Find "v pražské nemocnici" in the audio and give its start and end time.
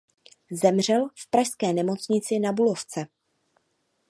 1.15-2.39